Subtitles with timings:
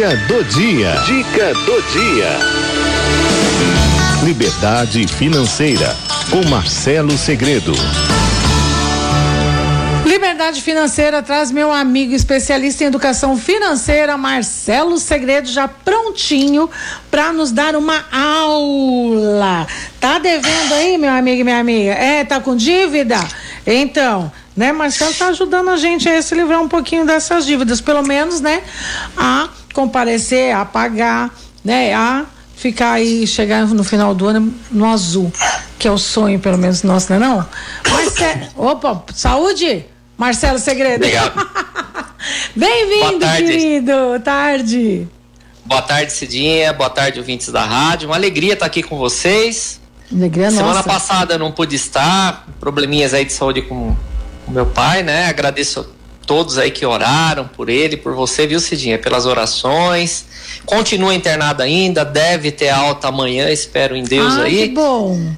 [0.00, 0.94] Dica do dia.
[1.04, 2.38] Dica do dia.
[4.24, 5.94] Liberdade financeira
[6.30, 7.74] com Marcelo Segredo.
[10.06, 16.70] Liberdade Financeira traz meu amigo especialista em educação financeira, Marcelo Segredo, já prontinho
[17.10, 19.66] para nos dar uma aula.
[20.00, 21.92] Tá devendo aí, meu amigo e minha amiga?
[21.92, 23.18] É, tá com dívida?
[23.66, 28.02] Então, né, Marcelo tá ajudando a gente a se livrar um pouquinho dessas dívidas, pelo
[28.02, 28.62] menos, né,
[29.14, 31.34] a comparecer, a pagar,
[31.64, 32.24] né, a
[32.56, 35.32] ficar aí, chegar no final do ano no azul,
[35.78, 37.48] que é o sonho, pelo menos, nosso, não é não?
[38.22, 39.86] É, opa, saúde!
[40.20, 40.96] Marcelo Segredo.
[40.96, 41.32] Obrigado.
[42.54, 44.20] Bem-vindo, querido.
[44.22, 45.08] Tarde.
[45.64, 46.74] Boa tarde, Cidinha.
[46.74, 48.10] Boa tarde, ouvintes da rádio.
[48.10, 49.80] Uma alegria estar aqui com vocês.
[50.12, 50.88] Alegria Semana nossa.
[50.88, 53.96] passada não pude estar, probleminhas aí de saúde com
[54.46, 55.26] o meu pai, né?
[55.26, 55.88] Agradeço
[56.30, 58.96] todos aí que oraram por ele, por você, viu, Cidinha?
[58.96, 60.26] Pelas orações.
[60.64, 64.68] Continua internado ainda, deve ter alta amanhã, espero em Deus ah, aí.
[64.68, 65.34] Que bom.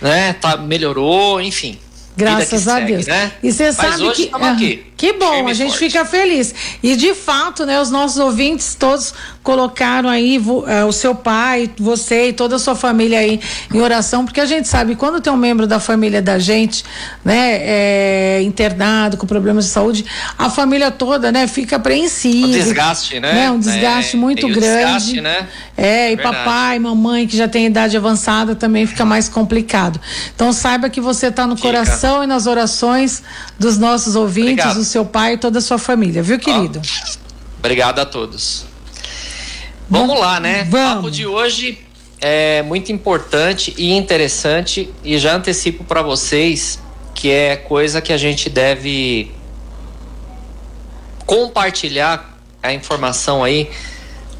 [0.00, 0.32] Né?
[0.40, 1.78] Tá, melhorou, enfim.
[2.16, 3.06] Graças a segue, Deus.
[3.06, 3.30] Né?
[3.42, 4.30] E você sabe hoje que.
[4.32, 4.89] Ah, aqui.
[5.00, 5.86] Que bom, a gente forte.
[5.86, 6.54] fica feliz.
[6.82, 12.28] E de fato, né, os nossos ouvintes todos colocaram aí eh, o seu pai, você
[12.28, 13.40] e toda a sua família aí
[13.72, 16.84] em oração, porque a gente sabe quando tem um membro da família da gente,
[17.24, 20.04] né, é, internado com problemas de saúde,
[20.36, 22.48] a família toda, né, fica apreensiva.
[22.48, 23.50] O desgaste, né?
[23.50, 24.60] Um desgaste É, muito grande.
[24.60, 25.48] desgaste, né?
[25.78, 26.36] É, e Verdade.
[26.36, 29.98] papai, mamãe que já tem idade avançada também fica mais complicado.
[30.34, 33.22] Então saiba que você está no coração e nas orações
[33.58, 34.89] dos nossos ouvintes, Obrigado.
[34.90, 36.80] Seu pai e toda a sua família, viu, querido?
[37.58, 38.64] Obrigado a todos.
[39.88, 40.64] Vamos lá, né?
[40.64, 40.90] Vamos.
[40.90, 41.78] O papo de hoje
[42.20, 46.78] é muito importante e interessante e já antecipo para vocês
[47.14, 49.30] que é coisa que a gente deve
[51.26, 53.70] compartilhar a informação aí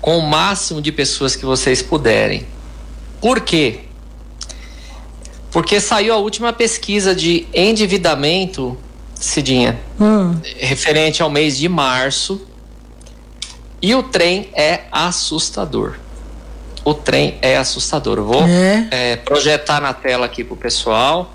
[0.00, 2.46] com o máximo de pessoas que vocês puderem.
[3.20, 3.80] Por quê?
[5.50, 8.78] Porque saiu a última pesquisa de endividamento,
[9.20, 12.40] Cidinha, Hum, referente ao mês de março.
[13.82, 15.94] E o trem é assustador.
[16.84, 18.18] O trem é assustador.
[18.18, 18.88] Eu vou É?
[18.90, 21.34] é, projetar na tela aqui pro pessoal.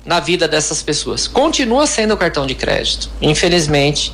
[0.05, 1.27] na vida dessas pessoas.
[1.27, 3.09] Continua sendo o cartão de crédito.
[3.19, 4.13] Infelizmente,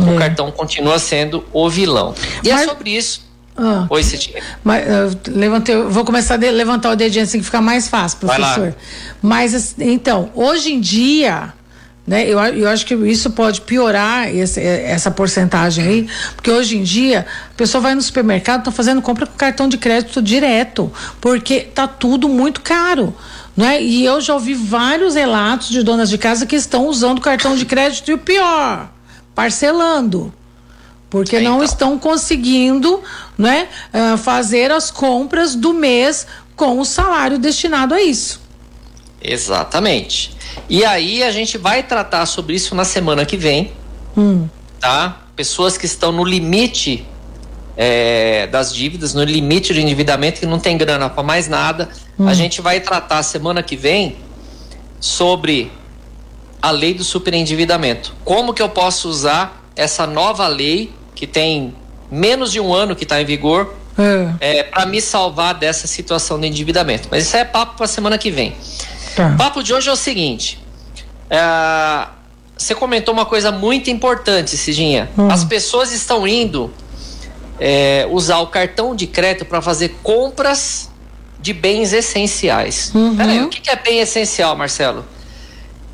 [0.00, 0.16] o É.
[0.16, 2.14] cartão continua sendo o vilão.
[2.42, 3.28] E Mas- é sobre isso.
[3.54, 3.86] Ah.
[3.90, 4.42] Oi, Cidinha.
[4.64, 4.84] Mas
[5.26, 8.74] levantei, vou começar a de- levantar o dedinho assim que fica mais fácil, professor.
[9.20, 11.52] Mas então, hoje em dia,
[12.08, 16.82] né, eu, eu acho que isso pode piorar esse- essa porcentagem aí, porque hoje em
[16.82, 21.60] dia a pessoa vai no supermercado, tá fazendo compra com cartão de crédito direto, porque
[21.60, 23.14] tá tudo muito caro.
[23.56, 23.82] Né?
[23.82, 27.66] E eu já ouvi vários relatos de donas de casa que estão usando cartão de
[27.66, 28.88] crédito e o pior,
[29.34, 30.32] parcelando
[31.10, 31.64] porque É, não então.
[31.64, 33.00] estão conseguindo
[33.38, 38.40] né, ah, fazer as compras do mês com o salário destinado a isso.
[39.22, 40.32] Exatamente.
[40.68, 43.72] E aí a gente vai tratar sobre isso na semana que vem,
[44.16, 44.48] Hum,
[44.80, 45.22] tá?
[45.36, 47.06] Pessoas que estão no limite
[47.76, 51.88] é, das dívidas, no limite de endividamento, que não tem grana para mais nada.
[52.26, 54.16] A gente vai tratar semana que vem
[54.98, 55.70] sobre
[56.60, 58.12] a lei do superendividamento.
[58.24, 61.72] Como que eu posso usar essa nova lei que tem
[62.10, 66.40] menos de um ano que está em vigor é, é, para me salvar dessa situação
[66.40, 67.08] de endividamento.
[67.10, 68.56] Mas isso é papo para semana que vem.
[69.14, 69.28] Tá.
[69.28, 70.58] O papo de hoje é o seguinte:
[71.30, 72.06] é,
[72.56, 75.08] você comentou uma coisa muito importante, Cidinha.
[75.16, 75.28] Hum.
[75.30, 76.72] As pessoas estão indo
[77.60, 80.90] é, usar o cartão de crédito para fazer compras
[81.40, 82.90] de bens essenciais.
[82.94, 83.16] Uhum.
[83.16, 85.04] Peraí, o que é bem essencial, Marcelo?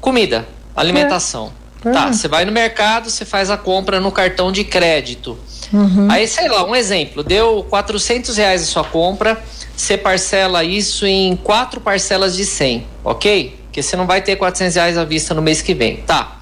[0.00, 1.52] Comida, alimentação.
[1.84, 1.90] É.
[1.90, 2.12] Tá, É.
[2.12, 5.38] você vai no mercado, você faz a compra no cartão de crédito.
[5.72, 6.08] Uhum.
[6.10, 9.42] Aí, sei lá, um exemplo, deu 400 reais a sua compra,
[9.76, 13.58] você parcela isso em quatro parcelas de 100, ok?
[13.64, 15.96] Porque você não vai ter 400 reais à vista no mês que vem.
[15.98, 16.40] Tá.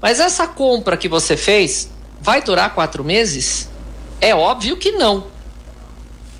[0.00, 1.88] Mas essa compra que você fez
[2.20, 3.70] vai durar quatro meses?
[4.20, 5.24] É óbvio que não.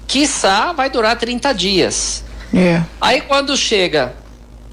[0.06, 2.24] Quiçá vai durar 30 dias.
[2.54, 2.82] É.
[3.00, 4.14] Aí quando chega,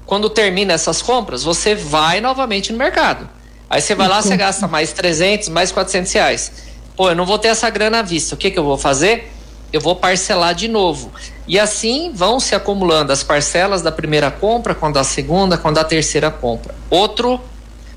[0.04, 3.28] quando termina essas compras, você vai novamente no mercado.
[3.68, 6.52] Aí você vai lá, você gasta mais 300, mais 400 reais.
[6.94, 8.34] Pô, eu não vou ter essa grana à vista.
[8.34, 9.32] O que, que eu vou fazer?
[9.72, 11.10] Eu vou parcelar de novo.
[11.46, 15.68] E assim vão se acumulando as parcelas da primeira compra, com a da segunda, com
[15.68, 16.74] a da terceira compra.
[16.88, 17.40] Outro,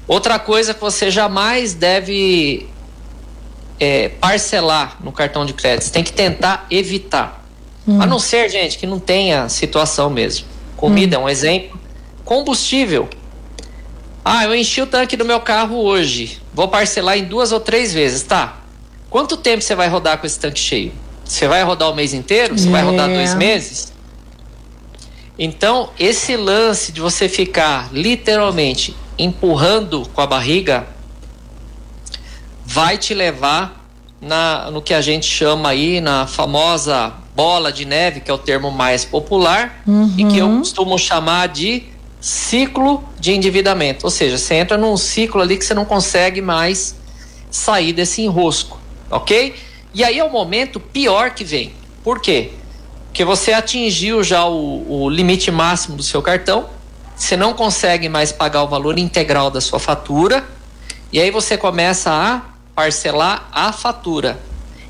[0.07, 2.67] outra coisa que você jamais deve
[3.79, 5.85] é, parcelar no cartão de crédito.
[5.85, 7.43] Você tem que tentar evitar.
[7.99, 10.47] A não ser, gente, que não tenha situação mesmo.
[10.75, 11.79] Comida é um exemplo.
[12.23, 13.07] Combustível.
[14.23, 16.41] Ah, eu enchi o tanque do meu carro hoje.
[16.51, 18.23] Vou parcelar em duas ou três vezes.
[18.23, 18.57] Tá.
[19.07, 20.91] Quanto tempo você vai rodar com esse tanque cheio?
[21.25, 22.57] Você vai rodar o mês inteiro?
[22.57, 23.15] Você vai rodar É.
[23.15, 23.93] dois meses?
[25.37, 30.87] Então, esse lance de você ficar literalmente empurrando com a barriga
[32.65, 33.85] vai te levar
[34.21, 38.37] na, no que a gente chama aí na famosa bola de neve, que é o
[38.37, 39.81] termo mais popular,
[40.17, 41.83] e que eu costumo chamar de
[42.21, 44.05] ciclo de endividamento.
[44.05, 46.95] Ou seja, você entra num ciclo ali que você não consegue mais
[47.51, 48.79] sair desse enrosco,
[49.11, 49.53] ok?
[49.95, 51.73] E aí é o momento pior que vem.
[52.03, 52.51] Por quê?
[53.05, 56.65] Porque você atingiu já o, o limite máximo do seu cartão,
[57.15, 60.45] você não consegue mais pagar o valor integral da sua fatura,
[61.13, 62.41] e aí você começa a
[62.75, 64.37] parcelar a fatura.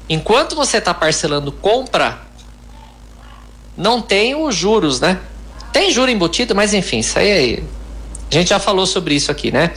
[0.10, 2.20] Enquanto você está parcelando compra,
[3.78, 5.20] não tem os juros, né?
[5.72, 7.64] Tem juro embutido, mas enfim, isso aí.
[8.32, 9.72] A gente já falou sobre isso aqui, né?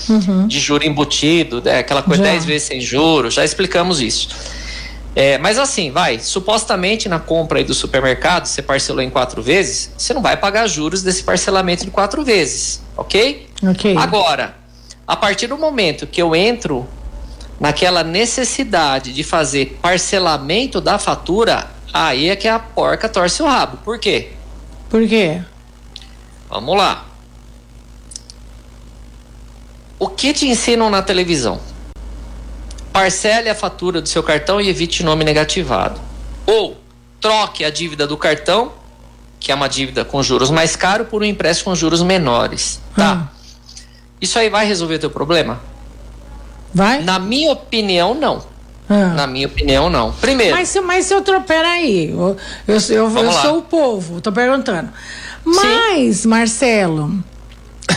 [0.46, 1.80] De juro embutido, né?
[1.80, 2.30] aquela coisa Já.
[2.30, 4.30] 10 vezes sem juros, já explicamos isso.
[5.14, 9.90] É, mas assim, vai, supostamente na compra aí do supermercado, você parcelou em quatro vezes,
[9.96, 13.48] você não vai pagar juros desse parcelamento de quatro vezes, ok?
[13.62, 13.96] Ok.
[13.96, 14.54] Agora,
[15.06, 16.86] a partir do momento que eu entro
[17.58, 23.78] naquela necessidade de fazer parcelamento da fatura, aí é que a porca torce o rabo.
[23.78, 24.30] Por quê?
[24.88, 25.42] Por quê?
[26.48, 27.06] Vamos lá.
[29.98, 31.60] O que te ensinam na televisão?
[32.92, 36.00] Parcele a fatura do seu cartão e evite nome negativado.
[36.46, 36.76] Ou
[37.20, 38.72] troque a dívida do cartão,
[39.38, 42.80] que é uma dívida com juros mais caro, por um empréstimo com juros menores.
[42.96, 43.28] Tá?
[44.20, 45.60] Isso aí vai resolver o teu problema?
[46.74, 47.02] Vai?
[47.02, 48.44] Na minha opinião, não.
[48.90, 49.08] Ah.
[49.14, 50.12] Na minha opinião, não.
[50.12, 51.40] Primeiro, Mas, se- mas se eu tro...
[51.42, 52.36] Peraí, eu,
[52.66, 54.88] eu, eu, eu sou o povo, tô perguntando.
[55.44, 57.22] Mas, Marcelo,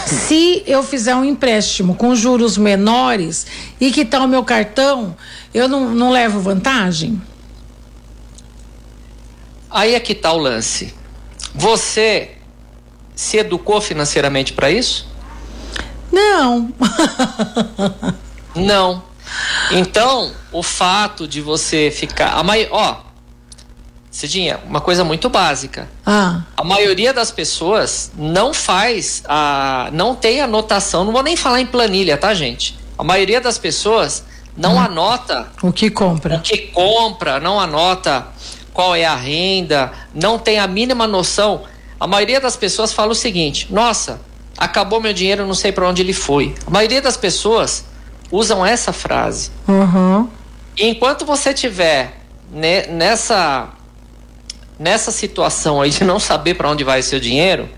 [0.06, 3.46] se eu fizer um empréstimo com juros menores
[3.80, 5.16] e quitar o meu cartão,
[5.54, 7.22] eu não, não levo vantagem?
[9.72, 10.94] aí é que tá o lance.
[11.56, 12.32] Você
[13.16, 15.08] se educou financeiramente para isso?
[16.12, 16.74] Não.
[18.54, 19.04] Não.
[19.72, 22.34] Então, o fato de você ficar.
[22.34, 22.68] A mai...
[22.70, 22.98] Ó,
[24.12, 25.88] Cidinha, uma coisa muito básica.
[26.06, 29.90] ah, A maioria das pessoas não faz a.
[29.94, 32.78] não tem anotação, não vou nem falar em planilha, tá, gente?
[32.98, 34.24] A maioria das pessoas
[34.56, 36.40] não anota o que o compra?
[36.40, 38.28] que compra, não anota
[38.74, 41.64] qual é a renda, não tem a mínima noção.
[41.98, 44.20] A maioria das pessoas fala o seguinte: nossa,
[44.58, 46.54] acabou meu dinheiro, não sei para onde ele foi.
[46.68, 47.86] A maioria das pessoas
[48.30, 49.52] usam essa frase.
[49.70, 50.28] Uhum.
[50.78, 52.20] E enquanto você tiver
[52.52, 53.70] ne- nessa
[54.82, 57.70] nessa situação aí de não saber para onde vai o seu dinheiro,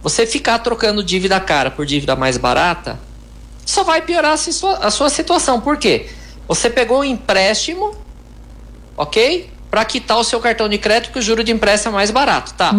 [0.00, 2.98] você ficar trocando dívida cara por dívida mais barata,
[3.66, 5.60] só vai piorar a sua, a sua situação.
[5.60, 6.06] Por quê?
[6.46, 7.92] Você pegou um empréstimo,
[8.96, 9.50] ok?
[9.70, 12.54] Para quitar o seu cartão de crédito, que o juro de empréstimo é mais barato,
[12.54, 12.72] tá?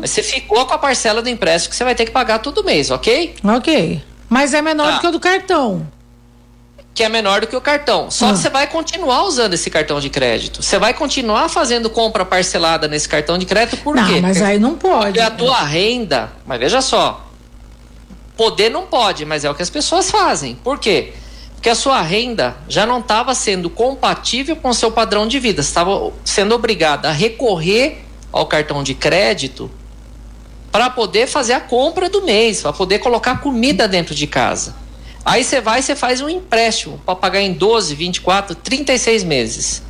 [0.00, 2.62] Mas você ficou com a parcela do empréstimo que você vai ter que pagar todo
[2.64, 3.34] mês, ok?
[3.44, 4.02] Ok.
[4.28, 4.94] Mas é menor Tá.
[4.96, 5.86] do que o do cartão.
[6.94, 8.10] Que é menor do que o cartão.
[8.10, 8.32] Só Hum.
[8.32, 10.62] que você vai continuar usando esse cartão de crédito.
[10.62, 14.20] Você vai continuar fazendo compra parcelada nesse cartão de crédito, por não, quê?
[14.20, 15.04] mas aí não pode.
[15.06, 17.26] Porque a tua renda, mas veja só,
[18.36, 20.54] poder não pode, mas é o que as pessoas fazem.
[20.56, 21.12] Por quê?
[21.54, 25.62] Porque a sua renda já não estava sendo compatível com o seu padrão de vida.
[25.62, 29.70] Você estava sendo obrigada a recorrer ao cartão de crédito
[30.72, 34.74] para poder fazer a compra do mês, para poder colocar comida dentro de casa.
[35.24, 39.82] Aí você vai e você faz um empréstimo para pagar em 12, 24, 36 meses.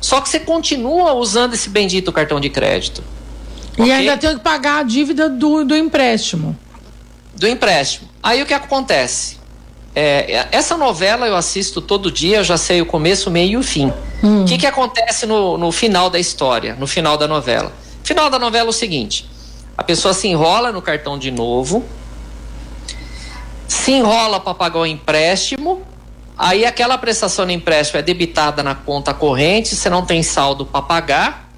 [0.00, 3.02] Só que você continua usando esse bendito cartão de crédito.
[3.78, 3.92] E okay?
[3.92, 6.56] ainda tem que pagar a dívida do, do empréstimo.
[7.34, 8.08] Do empréstimo.
[8.22, 9.38] Aí o que acontece?
[9.94, 13.56] É, essa novela eu assisto todo dia, eu já sei o começo, o meio e
[13.56, 13.92] o fim.
[14.22, 14.44] O hum.
[14.44, 17.72] que, que acontece no, no final da história, no final da novela?
[18.02, 19.28] Final da novela é o seguinte:
[19.78, 21.84] a pessoa se enrola no cartão de novo,
[23.68, 25.82] se enrola para pagar o empréstimo,
[26.36, 30.82] aí aquela prestação de empréstimo é debitada na conta corrente, você não tem saldo para
[30.82, 31.50] pagar,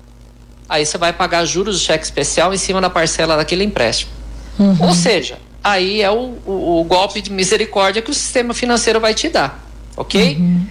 [0.68, 4.12] aí você vai pagar juros do cheque especial em cima da parcela daquele empréstimo.
[4.58, 4.76] Uhum.
[4.80, 9.14] Ou seja, aí é o, o, o, golpe de misericórdia que o sistema financeiro vai
[9.14, 9.64] te dar,
[9.96, 10.36] ok?
[10.36, 10.66] Uhum.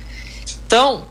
[0.65, 1.04] Então,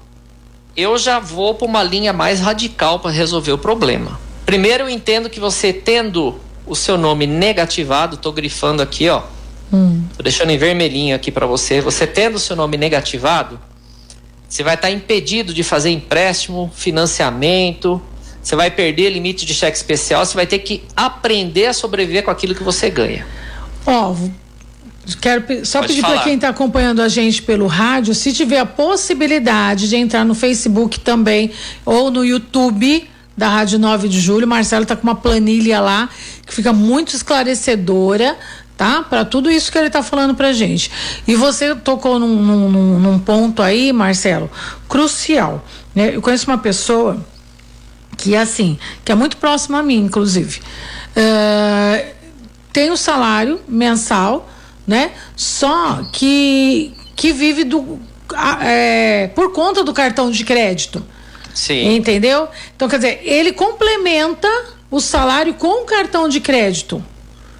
[0.77, 4.19] eu já vou para uma linha mais radical para resolver o problema.
[4.45, 9.23] Primeiro, eu entendo que você tendo o seu nome negativado, estou grifando aqui, ó,
[9.73, 10.05] Hum.
[10.17, 11.81] Tô deixando em vermelhinho aqui para você.
[11.81, 13.59] Você tendo o seu nome negativado,
[14.49, 18.01] você vai estar tá impedido de fazer empréstimo, financiamento,
[18.45, 22.31] você vai perder limite de cheque especial, você vai ter que aprender a sobreviver com
[22.31, 23.27] aquilo que você ganha.
[23.87, 24.31] Ó, oh,
[25.21, 28.67] quero só Pode pedir para quem está acompanhando a gente pelo rádio, se tiver a
[28.67, 31.51] possibilidade de entrar no Facebook também
[31.87, 36.09] ou no YouTube da Rádio 9 de Julho, Marcelo está com uma planilha lá
[36.47, 38.37] que fica muito esclarecedora
[38.77, 39.03] tá?
[39.03, 40.91] Para tudo isso que ele está falando para gente.
[41.27, 44.51] E você tocou num, num, num, ponto aí, Marcelo,
[44.89, 45.65] crucial.
[45.95, 46.15] Né?
[46.15, 47.25] Eu conheço uma pessoa
[48.17, 50.61] que é assim, que é muito próxima a mim, inclusive.
[51.17, 52.15] Uh,
[52.73, 54.49] tem o um salário mensal,
[54.87, 55.13] né?
[55.37, 58.01] Só que que vive do
[58.63, 61.05] é, por conta do cartão de crédito.
[61.55, 61.95] Sim.
[61.95, 62.49] Entendeu?
[62.75, 64.49] Então, quer dizer, ele complementa
[64.91, 67.05] o salário com o cartão de crédito.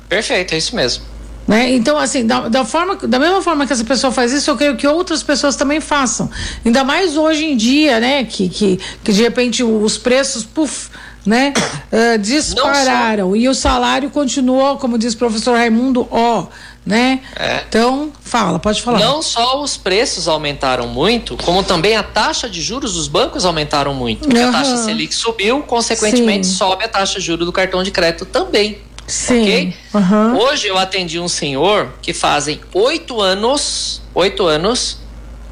[0.09, 1.05] Perfeito, é isso mesmo.
[1.47, 1.73] Né?
[1.73, 4.77] Então, assim, da, da, forma, da mesma forma que essa pessoa faz isso, eu creio
[4.77, 6.31] que outras pessoas também façam.
[6.65, 8.25] Ainda mais hoje em dia, né?
[8.25, 10.89] Que, que, que de repente os preços, puf,
[11.25, 11.53] né?
[11.95, 13.37] Uh, dispararam.
[13.37, 16.49] E o salário continuou, como diz o professor Raimundo, ó.
[16.85, 17.21] Né?
[17.37, 17.63] É.
[17.69, 18.99] Então, fala, pode falar.
[18.99, 23.95] Não só os preços aumentaram muito, como também a taxa de juros dos bancos aumentaram
[23.95, 24.27] muito.
[24.27, 24.49] Porque uhum.
[24.49, 26.55] a taxa Selic subiu, consequentemente Sim.
[26.55, 28.83] sobe a taxa de juros do cartão de crédito também.
[29.07, 29.43] Sim.
[29.43, 29.75] Ok?
[29.95, 30.39] Uhum.
[30.39, 34.99] Hoje eu atendi um senhor que fazem oito anos, oito anos,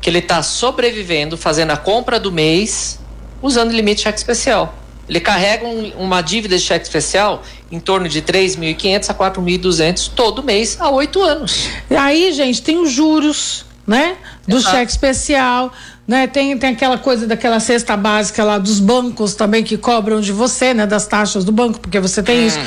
[0.01, 2.99] que ele está sobrevivendo, fazendo a compra do mês,
[3.41, 4.79] usando limite de cheque especial.
[5.09, 10.43] Ele carrega um, uma dívida de cheque especial em torno de 3.500 a 4.200 todo
[10.43, 11.69] mês há oito anos.
[11.91, 14.17] E aí, gente, tem os juros, né?
[14.47, 14.77] Do Exato.
[14.77, 15.73] cheque especial
[16.13, 16.27] né?
[16.27, 20.75] Tem, tem aquela coisa daquela cesta básica lá dos bancos também que cobram de você,
[20.75, 20.87] né?
[20.87, 22.47] Das taxas do banco, porque você tem uhum.
[22.47, 22.59] isso,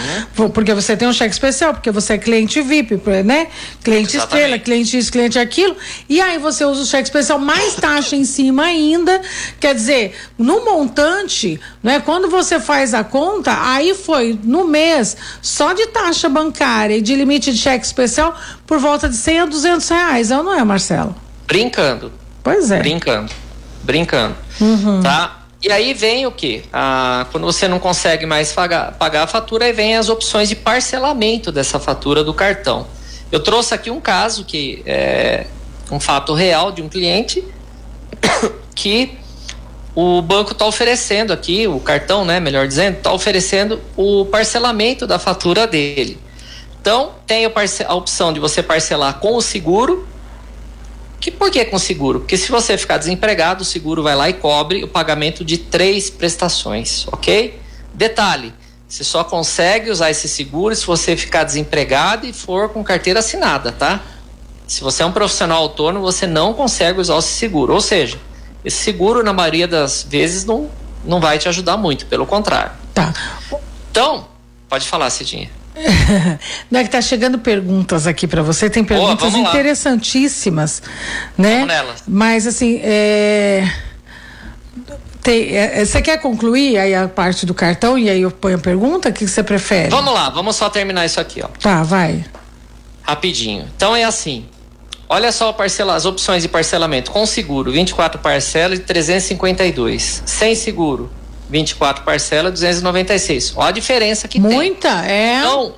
[0.52, 3.46] porque você tem um cheque especial, porque você é cliente VIP, né?
[3.84, 4.18] Cliente Exatamente.
[4.18, 5.78] estrela, cliente isso, cliente aquilo.
[6.10, 9.22] E aí você usa o cheque especial mais taxa em cima ainda.
[9.60, 12.00] Quer dizer, no montante, né?
[12.00, 17.16] Quando você faz a conta, aí foi no mês só de taxa bancária e de
[17.16, 18.36] limite de cheque especial
[18.66, 21.16] por volta de 100 a 200 reais, é ou não é, Marcelo?
[21.46, 22.25] Brincando.
[22.46, 22.78] Pois é.
[22.78, 23.34] Brincando.
[23.82, 24.36] Brincando.
[24.62, 25.02] Uhum.
[25.02, 25.46] Tá?
[25.64, 26.64] E aí vem o que?
[26.72, 30.56] Ah, quando você não consegue mais pagar, pagar a fatura, aí vem as opções de
[30.56, 32.86] parcelamento dessa fatura do cartão.
[33.32, 35.48] Eu trouxe aqui um caso que é
[35.90, 37.44] um fato real de um cliente
[38.76, 39.18] que
[39.96, 45.18] o banco está oferecendo aqui, o cartão, né, melhor dizendo, está oferecendo o parcelamento da
[45.18, 46.20] fatura dele.
[46.80, 50.08] Então, tem a opção de você parcelar com o seguro
[51.20, 52.20] que por que com seguro?
[52.20, 56.10] Porque se você ficar desempregado, o seguro vai lá e cobre o pagamento de três
[56.10, 57.60] prestações, ok?
[57.94, 58.54] Detalhe:
[58.88, 63.72] você só consegue usar esse seguro se você ficar desempregado e for com carteira assinada,
[63.72, 64.02] tá?
[64.68, 67.74] Se você é um profissional autônomo, você não consegue usar esse seguro.
[67.74, 68.20] Ou seja,
[68.64, 70.70] esse seguro, na maioria das vezes, não,
[71.04, 72.72] não vai te ajudar muito, pelo contrário.
[72.94, 73.14] Tá.
[73.92, 74.28] Então,
[74.68, 75.50] pode falar, Cidinha.
[76.72, 80.82] Não é que tá chegando perguntas aqui para você, tem perguntas Boa, interessantíssimas,
[81.38, 81.68] né?
[82.08, 83.70] Mas assim, é...
[85.22, 85.86] Tem, é, é...
[85.86, 89.10] você quer concluir aí a parte do cartão e aí eu ponho a pergunta?
[89.10, 89.90] O que você prefere?
[89.90, 91.48] Vamos lá, vamos só terminar isso aqui, ó.
[91.60, 92.24] Tá, vai.
[93.02, 93.68] Rapidinho.
[93.76, 94.46] Então é assim.
[95.08, 97.12] Olha só parcela, as opções de parcelamento.
[97.12, 100.24] Com seguro, 24 parcelas de 352.
[100.26, 101.12] Sem seguro,
[101.50, 103.54] 24 parcelas, 296.
[103.56, 105.12] Olha a diferença que Muita, tem.
[105.12, 105.40] é.
[105.40, 105.76] Então,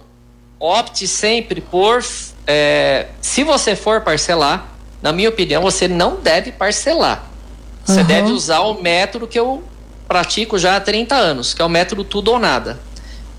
[0.60, 2.04] opte sempre por.
[2.46, 4.68] É, se você for parcelar,
[5.02, 7.24] na minha opinião, você não deve parcelar.
[7.86, 8.06] Você uhum.
[8.06, 9.64] deve usar o método que eu
[10.08, 12.80] pratico já há 30 anos, que é o método tudo ou nada.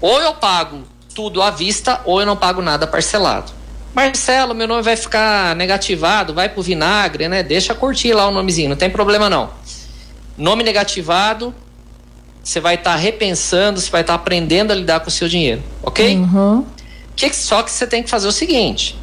[0.00, 0.82] Ou eu pago
[1.14, 3.52] tudo à vista, ou eu não pago nada parcelado.
[3.94, 7.42] Marcelo, meu nome vai ficar negativado, vai pro vinagre, né?
[7.42, 9.50] Deixa curtir lá o nomezinho, não tem problema não.
[10.37, 11.52] Nome negativado,
[12.48, 15.28] você vai estar tá repensando, você vai estar tá aprendendo a lidar com o seu
[15.28, 16.16] dinheiro, ok?
[16.16, 16.64] Uhum.
[17.14, 18.98] Que, só que você tem que fazer o seguinte: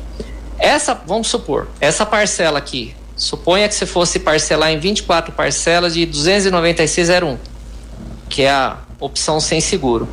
[0.58, 6.08] essa, vamos supor, essa parcela aqui, suponha que você fosse parcelar em 24 parcelas de
[6.08, 7.38] 296,01,
[8.28, 10.10] que é a opção sem seguro.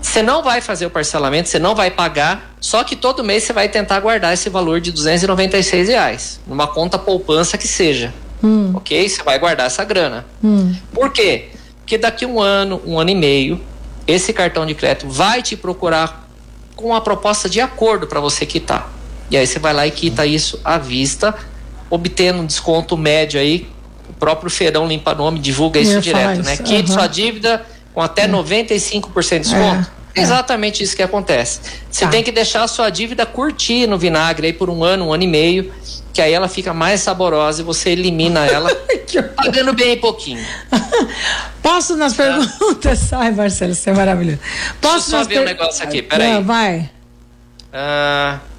[0.00, 3.52] Você não vai fazer o parcelamento, você não vai pagar, só que todo mês você
[3.52, 8.14] vai tentar guardar esse valor de 296 reais, numa conta poupança que seja.
[8.40, 8.70] Hum.
[8.72, 9.08] Ok?
[9.08, 10.24] Você vai guardar essa grana.
[10.44, 10.72] Hum.
[10.94, 11.55] Por quê?
[11.86, 13.60] Porque daqui um ano, um ano e meio,
[14.08, 16.28] esse cartão de crédito vai te procurar
[16.74, 18.92] com uma proposta de acordo para você quitar.
[19.30, 21.32] E aí você vai lá e quita isso à vista,
[21.88, 23.68] obtendo um desconto médio aí.
[24.08, 26.56] O próprio Feirão Limpa Nome divulga isso direto, né?
[26.56, 26.94] Quite uhum.
[26.98, 27.64] sua dívida
[27.94, 29.88] com até 95% de desconto.
[29.92, 29.95] É.
[30.16, 31.60] Exatamente isso que acontece.
[31.90, 32.10] Você tá.
[32.10, 35.22] tem que deixar a sua dívida curtir no vinagre aí por um ano, um ano
[35.22, 35.72] e meio,
[36.12, 38.74] que aí ela fica mais saborosa e você elimina ela
[39.36, 40.44] pagando bem pouquinho.
[41.62, 42.24] Posso nas tá.
[42.24, 43.12] perguntas?
[43.14, 44.38] Ai, Marcelo, você é maravilhoso.
[44.80, 45.42] Posso Deixa eu só ver per...
[45.42, 46.32] um negócio aqui, peraí.
[46.32, 46.90] Não, vai.
[47.72, 48.55] Uh...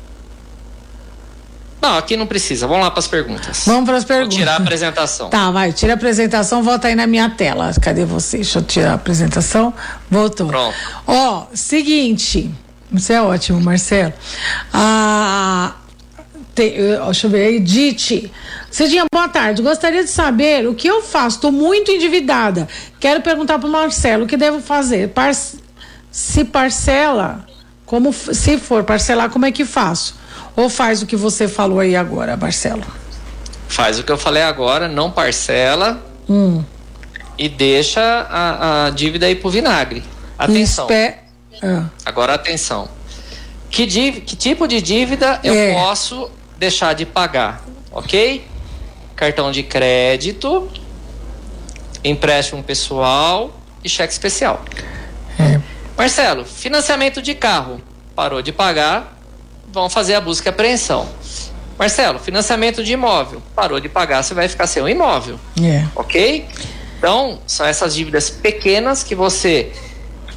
[1.81, 2.67] Não, aqui não precisa.
[2.67, 3.63] Vamos lá para as perguntas.
[3.65, 4.35] Vamos para as perguntas.
[4.35, 5.29] Vou tirar a apresentação.
[5.29, 5.71] Tá, vai.
[5.71, 7.71] Tira a apresentação, volta aí na minha tela.
[7.81, 8.37] Cadê você?
[8.37, 9.73] Deixa eu tirar a apresentação.
[10.09, 10.47] Voltou.
[10.47, 10.75] Pronto.
[11.05, 12.51] Ó, seguinte.
[12.91, 14.13] Isso é ótimo, Marcelo.
[14.73, 15.75] Ah,
[16.55, 17.59] deixa eu ver aí.
[17.59, 18.31] Dite.
[18.71, 19.61] Cidinha, boa tarde.
[19.61, 21.37] Gostaria de saber o que eu faço.
[21.37, 22.67] Estou muito endividada.
[22.99, 25.09] Quero perguntar para o Marcelo o que devo fazer.
[25.09, 25.31] Par
[26.09, 27.45] se parcela,
[27.87, 30.19] como se for parcelar, como é que faço?
[30.55, 32.85] Ou faz o que você falou aí agora, Marcelo?
[33.69, 36.63] Faz o que eu falei agora, não parcela hum.
[37.37, 40.03] e deixa a, a dívida aí pro vinagre.
[40.37, 40.87] Atenção.
[40.89, 41.15] Espe...
[41.63, 41.85] Ah.
[42.05, 42.89] Agora atenção.
[43.69, 45.73] Que, que, tipo de dívida eu é.
[45.73, 47.63] posso deixar de pagar?
[47.91, 48.45] Ok?
[49.15, 50.69] Cartão de crédito,
[52.03, 54.63] empréstimo pessoal e cheque especial.
[55.97, 57.81] Marcelo, financiamento de carro.
[58.15, 59.17] Parou de pagar,
[59.71, 61.07] vão fazer a busca e apreensão.
[61.77, 63.41] Marcelo, financiamento de imóvel.
[63.55, 65.39] Parou de pagar, você vai ficar sem o imóvel.
[65.61, 65.85] É.
[65.95, 66.45] Ok?
[66.97, 69.71] Então, são essas dívidas pequenas que você.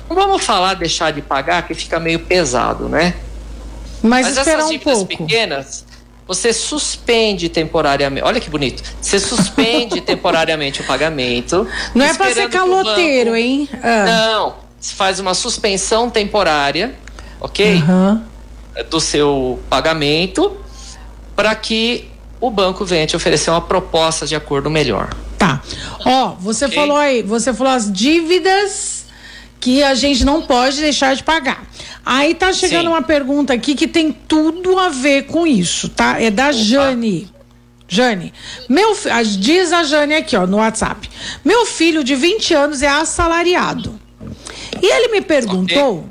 [0.09, 3.15] Não vamos falar deixar de pagar, que fica meio pesado, né?
[4.03, 5.87] Mas, Mas essas dívidas um pequenas,
[6.27, 8.27] você suspende temporariamente.
[8.27, 8.83] Olha que bonito.
[9.01, 11.67] Você suspende temporariamente o pagamento.
[11.95, 13.37] Não é para ser caloteiro, banco...
[13.37, 13.69] hein?
[13.83, 14.05] Ah.
[14.05, 14.70] Não.
[14.81, 16.95] Você faz uma suspensão temporária,
[17.41, 17.77] ok?
[17.77, 18.31] Uhum
[18.89, 20.57] do seu pagamento
[21.35, 22.09] para que
[22.41, 25.15] o banco venha te oferecer uma proposta de acordo melhor.
[25.37, 25.61] Tá.
[26.05, 26.77] Ó, você okay.
[26.77, 29.07] falou aí, você falou as dívidas
[29.59, 31.65] que a gente não pode deixar de pagar.
[32.05, 32.89] Aí tá chegando Sim.
[32.89, 36.21] uma pergunta aqui que tem tudo a ver com isso, tá?
[36.21, 36.53] É da Opa.
[36.53, 37.29] Jane.
[37.87, 38.33] Jane,
[38.69, 38.97] meu,
[39.39, 41.11] diz a Jane aqui, ó, no WhatsApp.
[41.45, 43.99] Meu filho de 20 anos é assalariado.
[44.83, 46.05] E ele me perguntou.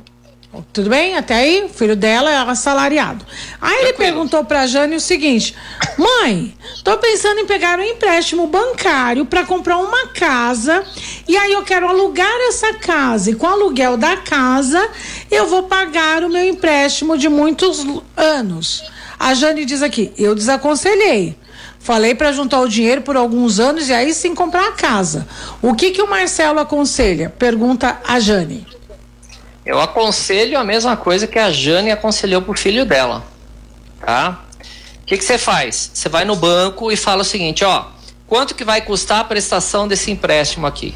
[0.74, 1.16] Tudo bem?
[1.16, 3.24] Até aí, o filho dela é assalariado.
[3.62, 5.56] Aí ele perguntou pra Jane o seguinte:
[5.96, 10.84] Mãe, tô pensando em pegar um empréstimo bancário para comprar uma casa
[11.28, 13.30] e aí eu quero alugar essa casa.
[13.30, 14.90] E com o aluguel da casa,
[15.30, 17.86] eu vou pagar o meu empréstimo de muitos
[18.18, 18.84] anos.
[19.20, 21.38] A Jane diz aqui: Eu desaconselhei.
[21.80, 25.28] Falei para juntar o dinheiro por alguns anos e aí sim comprar a casa.
[25.62, 27.30] O que que o Marcelo aconselha?
[27.30, 28.68] Pergunta a Jane.
[29.66, 33.24] Eu aconselho a mesma coisa que a Jane aconselhou pro filho dela,
[34.06, 34.46] tá?
[35.02, 35.92] O que você faz?
[35.94, 37.86] Você vai no banco e fala o seguinte, ó,
[38.28, 40.94] quanto que vai custar a prestação desse empréstimo aqui?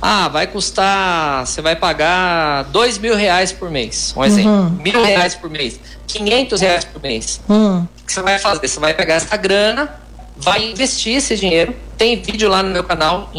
[0.00, 4.70] Ah, vai custar, você vai pagar dois mil reais por mês, um exemplo, uhum.
[4.70, 7.40] mil reais por mês, quinhentos reais por mês.
[7.48, 7.86] Uhum.
[8.06, 8.68] O que você vai fazer?
[8.68, 10.00] Você vai pegar essa grana,
[10.36, 11.74] vai investir esse dinheiro.
[11.98, 13.32] Tem vídeo lá no meu canal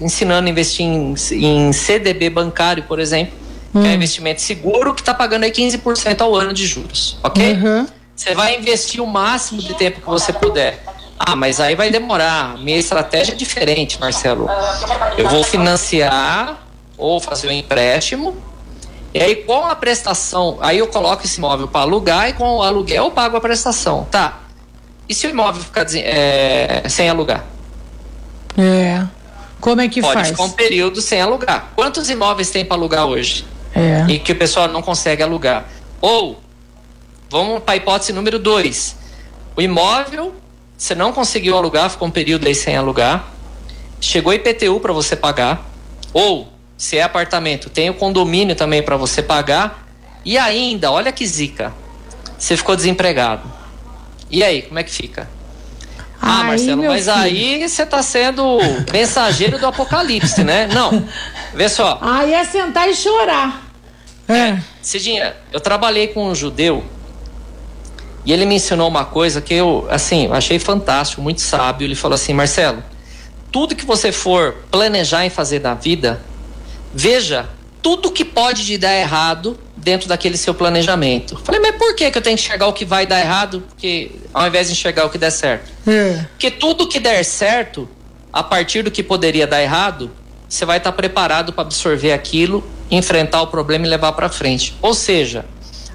[0.00, 3.82] ensinando a investir em, em CDB bancário, por exemplo hum.
[3.82, 7.54] que é um investimento seguro, que está pagando aí 15% ao ano de juros, ok?
[7.54, 7.86] Uhum.
[8.14, 10.82] Você vai investir o máximo de tempo que você puder.
[11.18, 12.56] Ah, mas aí vai demorar.
[12.58, 14.48] Minha estratégia é diferente, Marcelo.
[15.18, 16.64] Eu vou financiar
[16.96, 18.36] ou fazer um empréstimo.
[19.14, 22.62] E aí, com a prestação, aí eu coloco esse imóvel para alugar e com o
[22.62, 24.08] aluguel eu pago a prestação.
[24.10, 24.40] Tá.
[25.08, 27.44] E se o imóvel ficar é, sem alugar?
[28.58, 29.06] É.
[29.60, 30.28] Como é que Pode faz?
[30.28, 31.72] Pode ficar um período sem alugar.
[31.76, 33.46] Quantos imóveis tem para alugar hoje?
[33.72, 34.04] É.
[34.08, 35.64] E que o pessoal não consegue alugar.
[36.00, 36.40] Ou,
[37.30, 38.96] vamos para a hipótese número dois.
[39.56, 40.34] O imóvel,
[40.76, 43.32] você não conseguiu alugar, ficou um período aí sem alugar.
[44.00, 45.64] Chegou IPTU para você pagar.
[46.12, 49.86] Ou, se é apartamento, tem o condomínio também para você pagar.
[50.24, 51.72] E ainda, olha que zica.
[52.38, 53.42] você ficou desempregado.
[54.30, 55.28] E aí, como é que fica?
[56.20, 57.16] Ah, Aí, Marcelo, mas filho.
[57.16, 58.58] aí você está sendo
[58.90, 60.66] mensageiro do apocalipse, né?
[60.72, 61.06] Não.
[61.52, 61.98] Vê só.
[62.00, 63.62] Aí é sentar e chorar.
[64.26, 64.58] É.
[64.80, 66.82] Cidinha, eu trabalhei com um judeu
[68.24, 71.84] e ele me ensinou uma coisa que eu, assim, eu achei fantástico, muito sábio.
[71.84, 72.82] Ele falou assim: Marcelo,
[73.52, 76.22] tudo que você for planejar em fazer na vida,
[76.94, 77.48] veja
[77.82, 81.38] tudo que pode te dar errado dentro daquele seu planejamento.
[81.44, 83.62] Falei, mas por que, que eu tenho que enxergar o que vai dar errado?
[83.68, 85.70] Porque ao invés de enxergar o que der certo.
[85.86, 86.24] É.
[86.30, 87.86] Porque tudo que der certo,
[88.32, 90.10] a partir do que poderia dar errado,
[90.48, 94.74] você vai estar preparado para absorver aquilo, enfrentar o problema e levar para frente.
[94.80, 95.44] Ou seja,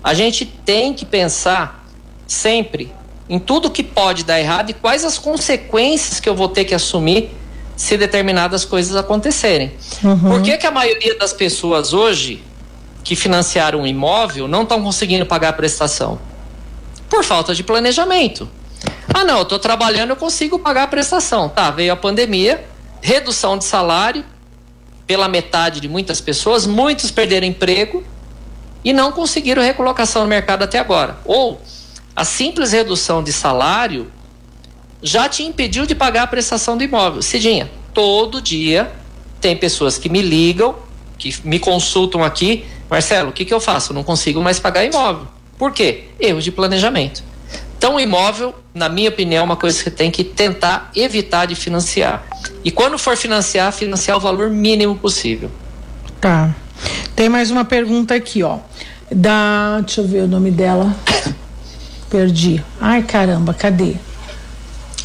[0.03, 1.87] a gente tem que pensar
[2.27, 2.91] sempre
[3.27, 6.75] em tudo que pode dar errado e quais as consequências que eu vou ter que
[6.75, 7.31] assumir
[7.79, 9.71] se determinadas coisas acontecerem.
[10.01, 12.43] Por que, que a maioria das pessoas hoje
[13.05, 16.19] que financiaram um imóvel não estão conseguindo pagar a prestação?
[17.09, 18.49] Por falta de planejamento.
[19.13, 21.47] Ah, não, eu estou trabalhando, eu consigo pagar a prestação.
[21.47, 22.65] Tá, veio a pandemia,
[23.01, 24.25] redução de salário
[25.07, 28.03] pela metade de muitas pessoas, muitos perderam emprego
[28.83, 31.17] e não conseguiram recolocação no mercado até agora.
[31.23, 31.61] Ou
[32.13, 34.11] a simples redução de salário
[35.01, 37.21] já te impediu de pagar a prestação do imóvel.
[37.21, 38.91] Cidinha, todo dia
[39.39, 40.75] tem pessoas que me ligam,
[41.17, 43.91] que me consultam aqui, Marcelo, o que, que eu faço?
[43.91, 45.27] Eu não consigo mais pagar imóvel.
[45.57, 46.05] Por quê?
[46.19, 47.23] Erro de planejamento.
[47.77, 51.55] Então, o imóvel, na minha opinião, é uma coisa que tem que tentar evitar de
[51.55, 52.25] financiar.
[52.63, 55.49] E quando for financiar, financiar o valor mínimo possível.
[56.19, 56.53] Tá.
[57.15, 58.57] Tem mais uma pergunta aqui, ó.
[59.11, 59.79] Da.
[59.81, 60.93] Deixa eu ver o nome dela.
[62.09, 62.63] Perdi.
[62.81, 63.95] Ai, caramba, cadê?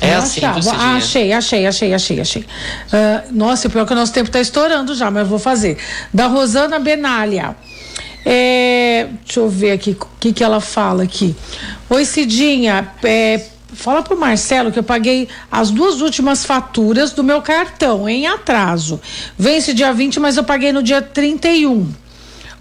[0.00, 0.76] É Eu assim, achava.
[0.76, 2.44] Ah, achei, achei, achei, achei, achei.
[2.92, 5.78] Ah, nossa, pior que o nosso tempo está estourando já, mas vou fazer.
[6.12, 7.56] Da Rosana Benalha.
[8.26, 11.36] É, deixa eu ver aqui o que, que ela fala aqui.
[11.90, 12.88] Oi, Cidinha.
[13.02, 13.40] é,
[13.74, 19.00] fala pro Marcelo que eu paguei as duas últimas faturas do meu cartão em atraso.
[19.36, 22.03] Vence dia 20, mas eu paguei no dia 31.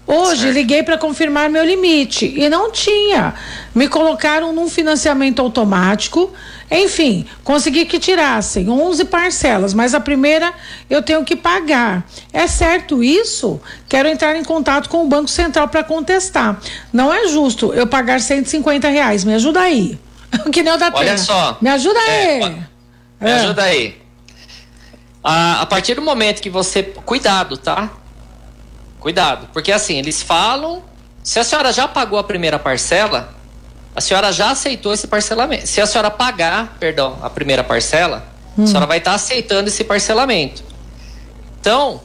[0.06, 0.54] Hoje Certo.
[0.54, 3.32] liguei para confirmar meu limite e não tinha.
[3.74, 6.30] Me colocaram num financiamento automático.
[6.70, 10.52] Enfim, consegui que tirassem 11 parcelas, mas a primeira
[10.90, 12.06] eu tenho que pagar.
[12.32, 13.58] É certo isso?
[13.88, 16.60] Quero entrar em contato com o Banco Central para contestar.
[16.92, 19.24] Não é justo eu pagar 150 reais.
[19.24, 19.98] Me ajuda aí.
[20.52, 21.18] que nem o da Olha Terra.
[21.18, 21.58] só.
[21.62, 22.42] Me ajuda É, aí.
[22.42, 22.48] ó,
[23.24, 23.34] Me É.
[23.36, 23.96] ajuda aí.
[25.22, 26.82] A, a partir do momento que você.
[26.82, 27.90] Cuidado, tá?
[29.04, 29.50] Cuidado.
[29.52, 30.82] Porque assim, eles falam.
[31.22, 33.34] Se a senhora já pagou a primeira parcela,
[33.94, 35.66] a senhora já aceitou esse parcelamento.
[35.66, 38.26] Se a senhora pagar, perdão, a primeira parcela,
[38.58, 40.64] a senhora vai estar aceitando esse parcelamento.
[41.60, 42.00] Então,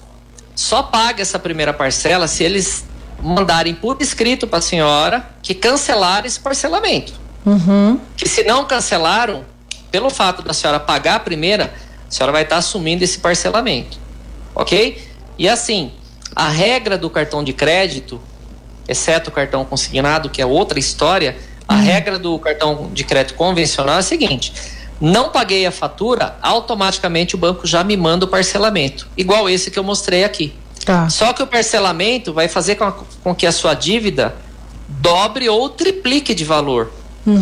[0.53, 2.83] só paga essa primeira parcela se eles
[3.23, 7.13] mandarem por escrito para a senhora que cancelaram esse parcelamento
[7.45, 7.97] Uhum.
[8.17, 9.45] que se não cancelaram,
[9.89, 11.73] pelo fato da senhora pagar a primeira,
[12.07, 13.97] a senhora vai estar assumindo esse parcelamento.
[14.53, 15.01] Ok?
[15.37, 15.93] E assim,
[16.39, 18.21] a regra do cartão de crédito,
[18.87, 23.95] exceto o cartão consignado, que é outra história, a regra do cartão de crédito convencional
[23.95, 24.53] é a seguinte:
[25.01, 29.77] não paguei a fatura, automaticamente o banco já me manda o parcelamento, igual esse que
[29.77, 30.53] eu mostrei aqui.
[30.85, 31.09] Tá.
[31.09, 34.33] Só que o parcelamento vai fazer com, a- com que a sua dívida
[34.87, 36.91] dobre ou triplique de valor.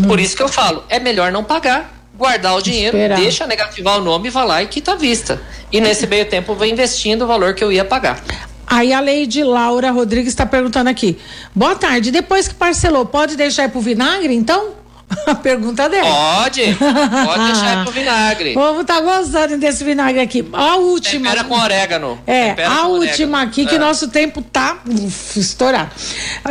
[0.07, 3.19] Por isso que eu falo, é melhor não pagar, guardar o dinheiro, Esperar.
[3.19, 5.39] deixa negativar o nome, vai lá e quita a vista.
[5.71, 8.21] E nesse meio tempo eu vou investindo o valor que eu ia pagar.
[8.67, 11.17] Aí a Leide Laura Rodrigues está perguntando aqui.
[11.55, 12.11] Boa tarde.
[12.11, 14.75] Depois que parcelou, pode deixar ir pro vinagre, então?
[15.25, 16.09] A pergunta dela.
[16.43, 18.51] Pode, pode deixar ir pro vinagre.
[18.57, 20.45] O povo tá gostando desse vinagre aqui.
[20.51, 21.29] A última.
[21.29, 22.19] Tempera com orégano.
[22.27, 23.37] É, Tempera a última orégano.
[23.37, 23.79] aqui, que É.
[23.79, 25.91] nosso tempo tá uf, estourado.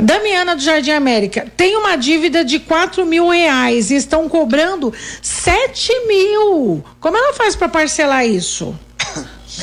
[0.02, 5.92] Damiana do Jardim América tem uma dívida de 4 mil reais e estão cobrando 7
[6.06, 6.82] mil.
[6.98, 8.74] Como ela faz para parcelar isso?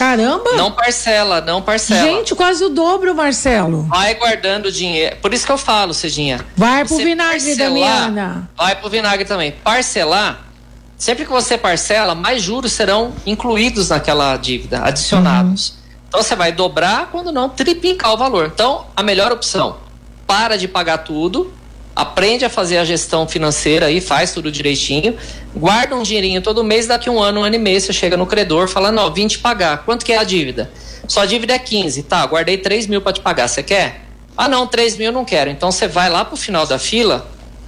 [0.03, 0.51] Caramba!
[0.57, 2.01] Não parcela, não parcela.
[2.01, 3.83] Gente, quase o dobro, Marcelo.
[3.83, 5.15] Vai guardando dinheiro.
[5.21, 6.45] Por isso que eu falo, Cidinha.
[6.57, 8.49] Vai pro vinagre, Damiana.
[8.57, 9.53] Vai pro vinagre também.
[9.63, 10.41] Parcelar,
[10.97, 15.69] sempre que você parcela, mais juros serão incluídos naquela dívida, adicionados.
[15.69, 15.75] Uhum.
[16.09, 18.51] Então você vai dobrar, quando não, triplicar o valor.
[18.53, 19.77] Então, a melhor opção,
[20.27, 21.53] para de pagar tudo,
[21.95, 25.15] aprende a fazer a gestão financeira aí, faz tudo direitinho,
[25.55, 28.25] guarda um dinheirinho todo mês, daqui um ano, um ano e meio, você chega no
[28.25, 29.83] credor falando, ó, vim te pagar.
[29.85, 30.71] Quanto que é a dívida?
[31.07, 34.01] Sua dívida é 15, tá, guardei 3 mil para te pagar, você quer?
[34.35, 35.49] Ah não, 3 mil eu não quero.
[35.49, 37.27] Então você vai lá pro final da fila,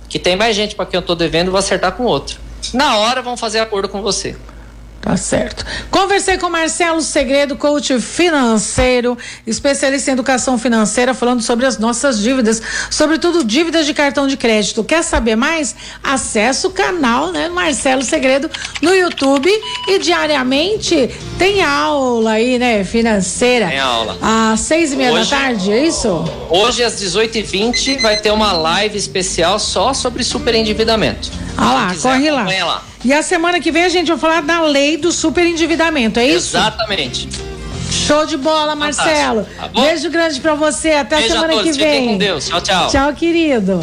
[0.09, 2.39] que tem mais gente para quem eu tô devendo, vou acertar com outro.
[2.73, 4.35] Na hora vão fazer acordo com você.
[5.01, 5.63] Tá certo.
[5.91, 12.59] Conversei com Marcelo Segredo, coach financeiro, especialista em educação financeira, falando sobre as nossas dívidas,
[12.89, 14.83] sobretudo dívidas de cartão de crédito.
[14.83, 15.75] Quer saber mais?
[16.03, 18.49] Acesse o canal, né, Marcelo Segredo,
[18.81, 19.47] no YouTube
[19.87, 23.67] e diariamente tem aula aí, né, financeira.
[23.67, 24.17] Tem aula.
[24.19, 26.25] Às seis e meia Hoje- da tarde, é isso?
[26.49, 31.29] Hoje, às 18h20, vai ter uma live especial só sobre superendividamento.
[31.55, 32.43] Ah lá, quiser, corre lá.
[32.65, 32.83] lá.
[33.05, 36.57] E a semana que vem a gente vai falar da lei do superendividamento, é isso?
[36.57, 37.29] Exatamente.
[37.91, 39.45] Show de bola, Marcelo.
[39.55, 39.67] Tá?
[39.67, 40.93] Beijo grande pra você.
[40.93, 41.71] Até a Beijo a semana todos.
[41.71, 41.91] que vem.
[41.91, 42.47] Fiquem com Deus.
[42.47, 42.87] Tchau, tchau.
[42.89, 43.79] Tchau, querido.